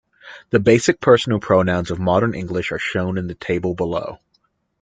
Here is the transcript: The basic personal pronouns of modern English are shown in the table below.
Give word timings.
The 0.49 0.59
basic 0.59 0.99
personal 0.99 1.39
pronouns 1.39 1.91
of 1.91 1.99
modern 1.99 2.33
English 2.33 2.71
are 2.71 2.79
shown 2.79 3.19
in 3.19 3.27
the 3.27 3.35
table 3.35 3.75
below. 3.75 4.17